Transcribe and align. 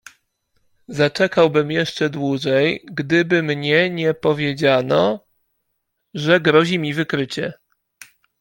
"Zaczekałbym 0.87 1.71
jeszcze 1.71 2.09
dłużej, 2.09 2.83
gdyby 2.91 3.43
mnie 3.43 3.89
nie 3.89 4.13
powiedziano, 4.13 5.25
że 6.13 6.39
grozi 6.39 6.79
mi 6.79 6.93
wykrycie." 6.93 7.53